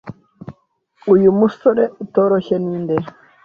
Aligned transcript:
Uyu 1.13 1.29
musore 1.39 1.83
utoroshye 2.03 2.55
ninde? 2.63 2.95